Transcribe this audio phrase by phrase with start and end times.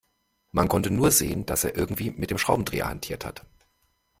[0.51, 3.45] Man konnte nur sehen, dass er irgendwie mit dem Schraubendreher hantiert hat.